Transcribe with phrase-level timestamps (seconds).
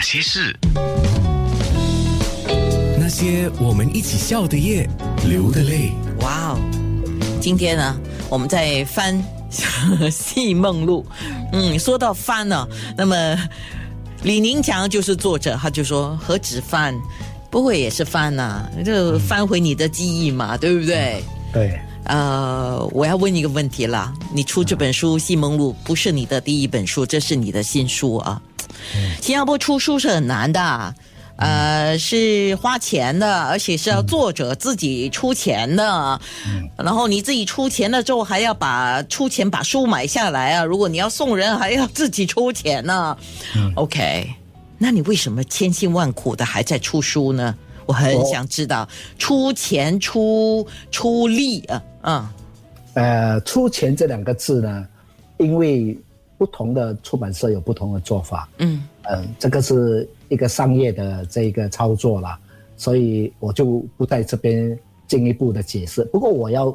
[0.00, 0.56] 那些事，
[2.98, 4.88] 那些我们一起笑的夜，
[5.28, 5.92] 流的泪。
[6.22, 6.58] 哇哦！
[7.38, 8.00] 今天呢，
[8.30, 9.22] 我们在翻
[10.10, 11.04] 《戏梦录》。
[11.52, 12.66] 嗯，说到翻呢，
[12.96, 13.36] 那么
[14.22, 16.98] 李宁强就是作者，他就说何止翻，
[17.50, 21.22] 不会也是翻呐、就翻回你的记忆嘛，对不对？
[21.52, 28.40] 对，呃，我要问一个问题啦，你出这本书《戏梦录》不是你的第一本书，这是你的新书啊。
[29.20, 30.94] 新加坡出书是很难的，
[31.36, 36.20] 呃，是花钱的，而且是要作者自己出钱的。
[36.76, 40.64] 然后你自己出钱了之后，还要把出钱把书买下来啊。
[40.64, 43.16] 如果你要送人，还要自己出钱呢、
[43.74, 44.28] OK，
[44.78, 47.54] 那你为什么千辛万苦的还在出书呢？
[47.86, 52.28] 我很想知道，出钱出出力啊，嗯
[52.94, 54.86] 呃，出钱这两个字呢，
[55.38, 55.98] 因为
[56.40, 58.82] 不同的出版社有不同的做法，嗯。
[59.12, 62.38] 嗯、这个是一个商业的这一个操作啦，
[62.76, 66.04] 所以我就不在这边进一步的解释。
[66.06, 66.74] 不过我要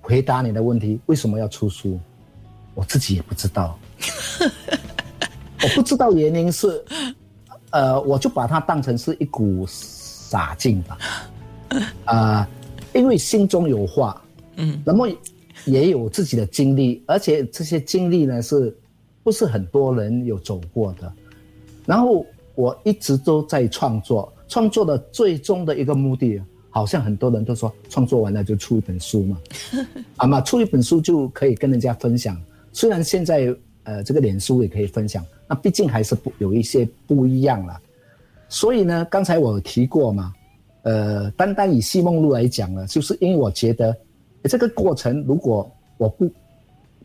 [0.00, 2.00] 回答你的问题，为什么要出书？
[2.74, 3.78] 我自己也不知道，
[5.62, 6.82] 我不知道原因是，
[7.70, 10.98] 呃，我就把它当成是一股洒劲吧，
[12.06, 12.48] 啊、
[12.94, 14.20] 因为心中有话，
[14.56, 15.08] 嗯，那么
[15.66, 18.74] 也有自己的经历，而且这些经历呢，是
[19.26, 21.12] 不是很多人有走过的？
[21.84, 22.24] 然后
[22.54, 29.40] 我一直都在创作，创作的最终的一个目的，好像很多人都说，创作完了就出一本书嘛，
[30.14, 32.40] 啊嘛，出一本书就可以跟人家分享。
[32.72, 33.52] 虽然现在
[33.82, 37.76] 呃这个脸书也可以分享，那毕竟还是不有一些不一样了。
[38.48, 40.32] 所以呢，刚才我有提过嘛，
[40.82, 43.90] 呃，单单以《西梦录》来讲呢，就是因为我觉得
[44.42, 45.68] 诶这个过程如果
[45.98, 46.30] 我不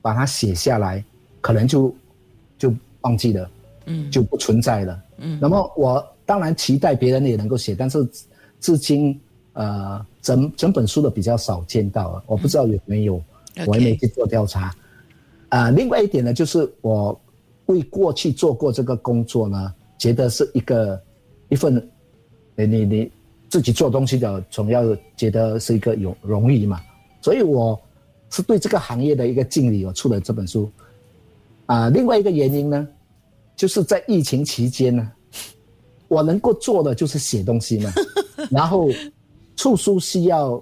[0.04, 1.04] 把它写下来，
[1.42, 1.94] 可能就
[2.62, 3.50] 就忘记了，
[3.88, 5.04] 嗯就不存在了。
[5.18, 8.08] 嗯那么我当然期待别人也能够写，但是
[8.60, 9.20] 至今
[9.54, 13.20] 呃整整本书的比较少见到了，我不知道有没有，
[13.56, 14.72] 嗯我也没去做调查。
[15.50, 17.20] 啊、另外一点呢，就是我
[17.66, 21.02] 为过去做过这个工作呢，觉得是一个
[21.50, 21.76] 一份，
[22.56, 23.12] 你你你
[23.50, 26.80] 自己做东西的，总要觉得是一个有荣誉嘛，
[27.22, 27.78] 所以我
[28.30, 30.72] 是对这个行业的一个敬礼，我出了这本书。
[31.74, 32.88] 啊、另外一个原因呢，
[33.56, 35.10] 就是在疫情期间呢，
[36.10, 37.94] 我能够做的就是写东西嘛，
[38.52, 38.90] 然后
[39.56, 40.62] 出书需要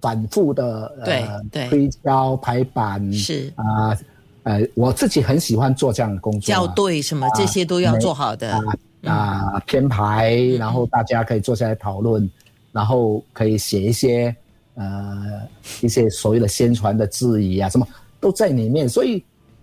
[0.00, 3.52] 反复的对呃对推敲排版是。
[3.56, 3.96] 啊
[4.44, 8.50] 呃我自己很喜欢做这样的工作啊、校对什么这些都要做好的。
[8.50, 8.62] 啊
[9.04, 12.28] 啊编排，然后大家可以坐下来讨论，
[12.72, 14.34] 然后可以写一些
[14.74, 15.42] 呃
[15.82, 17.86] 一些所谓的宣传的质疑啊，什么
[18.18, 19.22] 都在里面，所以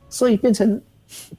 [0.10, 0.82] 所以变成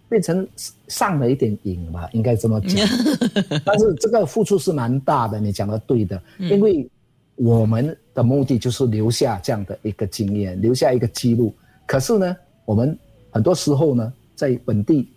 [0.09, 0.47] 变成
[0.89, 2.87] 上了一点瘾吧，应该这么讲。
[3.65, 6.89] 但是这个付出是蛮大的，你讲的对的，因为
[7.35, 11.53] 我们的目的就是留下这样的一个经验，留下一个记录。
[11.87, 12.97] 可是呢，我们
[13.31, 15.09] 很多时候呢，在本地，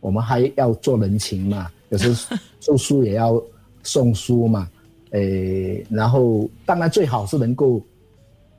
[0.00, 3.42] 我们还要做人情嘛，有时候 出书也要
[3.82, 4.68] 送书嘛，
[5.10, 7.80] 诶，然后当然最好是能够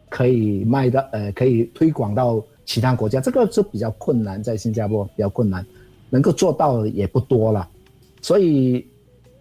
[0.09, 5.65] 可以卖到呃，可以推广到其他国家，这个是比较困难，在新加坡比较困难，
[6.09, 7.67] 能够做到的也不多了，
[8.21, 8.85] 所以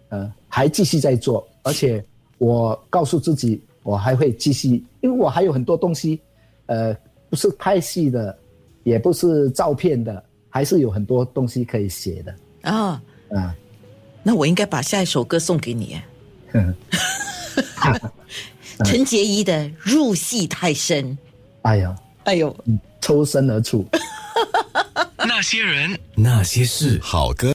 [0.09, 2.03] 呃还继续在做，而且
[2.37, 6.19] 我告诉自己，我还会继续，因为我还有很多东西，
[6.65, 6.95] 呃，
[7.29, 8.37] 不是拍戏的，
[8.83, 13.55] 也不是照片的，还是有很多东西可以写的，啊，啊、
[14.21, 15.97] 那我应该把下一首歌送给你。
[18.85, 21.05] 陈洁仪的《入戏太深》。
[21.61, 22.55] 哎呦，哎呦，
[23.03, 23.85] 抽身而出。
[25.27, 27.51] 那些人，那些事，好歌。